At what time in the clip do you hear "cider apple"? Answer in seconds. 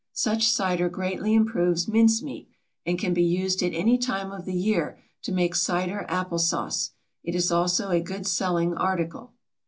5.53-6.39